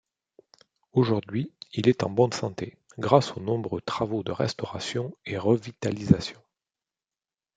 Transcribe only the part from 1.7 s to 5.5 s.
il est en bonne santé grâce aux nombreux travaux de restauration et